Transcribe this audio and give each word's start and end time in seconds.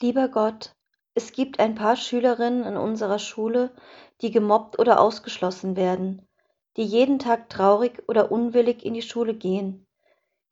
Lieber 0.00 0.28
Gott, 0.28 0.76
es 1.14 1.32
gibt 1.32 1.58
ein 1.58 1.74
paar 1.74 1.96
Schülerinnen 1.96 2.62
in 2.62 2.76
unserer 2.76 3.18
Schule, 3.18 3.74
die 4.20 4.30
gemobbt 4.30 4.78
oder 4.78 5.00
ausgeschlossen 5.00 5.74
werden, 5.74 6.28
die 6.76 6.84
jeden 6.84 7.18
Tag 7.18 7.50
traurig 7.50 8.04
oder 8.06 8.30
unwillig 8.30 8.84
in 8.84 8.94
die 8.94 9.02
Schule 9.02 9.34
gehen, 9.34 9.88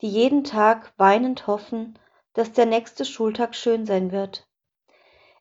die 0.03 0.09
jeden 0.09 0.43
Tag 0.43 0.93
weinend 0.97 1.47
hoffen, 1.47 1.97
dass 2.33 2.51
der 2.51 2.67
nächste 2.67 3.05
Schultag 3.05 3.55
schön 3.55 3.87
sein 3.87 4.11
wird. 4.11 4.49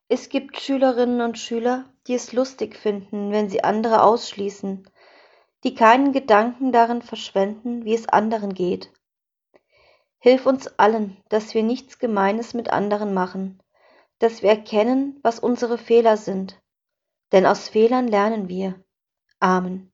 Es 0.07 0.29
gibt 0.29 0.61
Schülerinnen 0.61 1.21
und 1.21 1.39
Schüler, 1.39 1.85
die 2.05 2.13
es 2.13 2.31
lustig 2.31 2.75
finden, 2.75 3.31
wenn 3.31 3.49
sie 3.49 3.63
andere 3.63 4.03
ausschließen, 4.03 4.87
die 5.63 5.73
keinen 5.73 6.11
Gedanken 6.11 6.71
darin 6.71 7.01
verschwenden, 7.01 7.85
wie 7.85 7.95
es 7.95 8.07
anderen 8.07 8.53
geht. 8.53 8.93
Hilf 10.19 10.45
uns 10.45 10.67
allen, 10.77 11.17
dass 11.29 11.55
wir 11.55 11.63
nichts 11.63 11.97
Gemeines 11.97 12.53
mit 12.53 12.69
anderen 12.69 13.15
machen, 13.15 13.59
dass 14.25 14.41
wir 14.41 14.49
erkennen, 14.49 15.19
was 15.21 15.37
unsere 15.37 15.77
Fehler 15.77 16.17
sind, 16.17 16.59
denn 17.31 17.45
aus 17.45 17.69
Fehlern 17.69 18.07
lernen 18.07 18.49
wir. 18.49 18.83
Amen. 19.39 19.93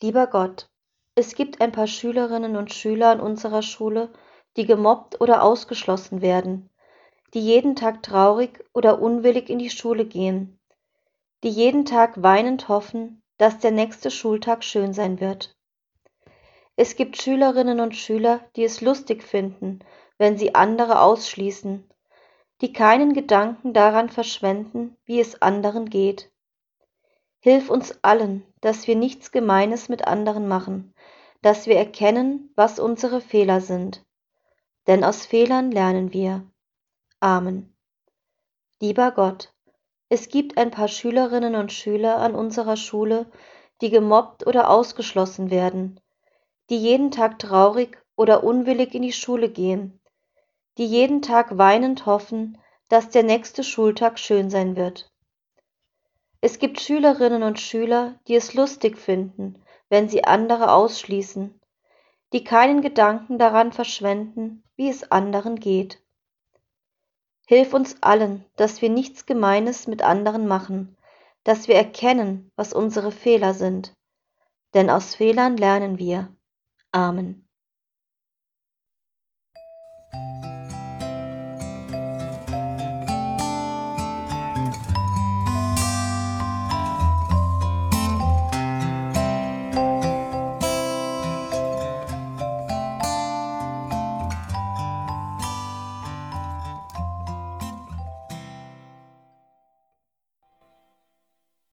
Lieber 0.00 0.26
Gott, 0.26 0.70
es 1.14 1.34
gibt 1.34 1.60
ein 1.60 1.72
paar 1.72 1.86
Schülerinnen 1.86 2.56
und 2.56 2.72
Schüler 2.72 3.10
an 3.10 3.20
unserer 3.20 3.60
Schule, 3.60 4.10
die 4.56 4.64
gemobbt 4.64 5.20
oder 5.20 5.42
ausgeschlossen 5.42 6.22
werden, 6.22 6.70
die 7.34 7.42
jeden 7.42 7.76
Tag 7.76 8.02
traurig 8.02 8.64
oder 8.72 9.02
unwillig 9.02 9.50
in 9.50 9.58
die 9.58 9.68
Schule 9.68 10.06
gehen, 10.06 10.58
die 11.44 11.50
jeden 11.50 11.84
Tag 11.84 12.22
weinend 12.22 12.68
hoffen, 12.68 13.20
dass 13.36 13.58
der 13.58 13.72
nächste 13.72 14.10
Schultag 14.10 14.64
schön 14.64 14.94
sein 14.94 15.20
wird. 15.20 15.54
Es 16.76 16.96
gibt 16.96 17.20
Schülerinnen 17.20 17.78
und 17.78 17.94
Schüler, 17.94 18.40
die 18.56 18.64
es 18.64 18.80
lustig 18.80 19.22
finden, 19.22 19.80
wenn 20.16 20.38
sie 20.38 20.54
andere 20.54 21.02
ausschließen, 21.02 21.86
die 22.60 22.72
keinen 22.72 23.14
Gedanken 23.14 23.72
daran 23.72 24.08
verschwenden, 24.08 24.96
wie 25.04 25.20
es 25.20 25.40
anderen 25.40 25.88
geht. 25.88 26.30
Hilf 27.40 27.70
uns 27.70 27.98
allen, 28.02 28.44
dass 28.60 28.86
wir 28.86 28.96
nichts 28.96 29.32
Gemeines 29.32 29.88
mit 29.88 30.06
anderen 30.06 30.46
machen, 30.46 30.94
dass 31.40 31.66
wir 31.66 31.76
erkennen, 31.76 32.52
was 32.54 32.78
unsere 32.78 33.20
Fehler 33.20 33.60
sind. 33.60 34.04
Denn 34.86 35.04
aus 35.04 35.24
Fehlern 35.24 35.70
lernen 35.70 36.12
wir. 36.12 36.44
Amen. 37.20 37.74
Lieber 38.80 39.12
Gott, 39.12 39.52
es 40.08 40.28
gibt 40.28 40.58
ein 40.58 40.70
paar 40.70 40.88
Schülerinnen 40.88 41.54
und 41.54 41.72
Schüler 41.72 42.18
an 42.18 42.34
unserer 42.34 42.76
Schule, 42.76 43.26
die 43.80 43.90
gemobbt 43.90 44.46
oder 44.46 44.68
ausgeschlossen 44.68 45.50
werden, 45.50 46.00
die 46.68 46.76
jeden 46.76 47.10
Tag 47.10 47.38
traurig 47.38 47.96
oder 48.16 48.44
unwillig 48.44 48.94
in 48.94 49.02
die 49.02 49.12
Schule 49.12 49.48
gehen, 49.48 49.99
die 50.78 50.86
jeden 50.86 51.22
Tag 51.22 51.58
weinend 51.58 52.06
hoffen, 52.06 52.58
dass 52.88 53.10
der 53.10 53.22
nächste 53.22 53.62
Schultag 53.62 54.18
schön 54.18 54.50
sein 54.50 54.76
wird. 54.76 55.10
Es 56.40 56.58
gibt 56.58 56.80
Schülerinnen 56.80 57.42
und 57.42 57.60
Schüler, 57.60 58.18
die 58.26 58.34
es 58.34 58.54
lustig 58.54 58.98
finden, 58.98 59.62
wenn 59.90 60.08
sie 60.08 60.24
andere 60.24 60.72
ausschließen, 60.72 61.60
die 62.32 62.44
keinen 62.44 62.80
Gedanken 62.80 63.38
daran 63.38 63.72
verschwenden, 63.72 64.62
wie 64.76 64.88
es 64.88 65.10
anderen 65.10 65.60
geht. 65.60 66.02
Hilf 67.46 67.74
uns 67.74 68.02
allen, 68.02 68.44
dass 68.56 68.80
wir 68.80 68.88
nichts 68.88 69.26
Gemeines 69.26 69.86
mit 69.86 70.02
anderen 70.02 70.46
machen, 70.46 70.96
dass 71.44 71.68
wir 71.68 71.74
erkennen, 71.74 72.50
was 72.56 72.72
unsere 72.72 73.10
Fehler 73.10 73.54
sind, 73.54 73.92
denn 74.74 74.88
aus 74.88 75.14
Fehlern 75.14 75.56
lernen 75.56 75.98
wir. 75.98 76.34
Amen. 76.92 77.49